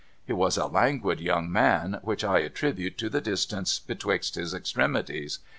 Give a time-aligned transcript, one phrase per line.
[0.25, 5.37] He was a languid young man, which I attribute to the distance betwixt his extremities.